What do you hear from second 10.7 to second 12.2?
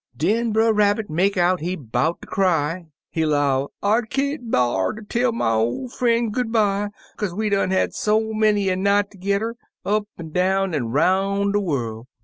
an' roun' de worl'.